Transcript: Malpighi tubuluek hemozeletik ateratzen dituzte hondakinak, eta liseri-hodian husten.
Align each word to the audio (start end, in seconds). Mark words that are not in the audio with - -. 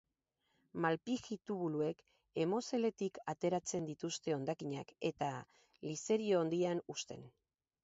Malpighi 0.85 1.35
tubuluek 1.49 2.01
hemozeletik 2.45 3.21
ateratzen 3.35 3.87
dituzte 3.91 4.35
hondakinak, 4.39 4.97
eta 5.13 5.31
liseri-hodian 5.93 6.85
husten. 6.95 7.31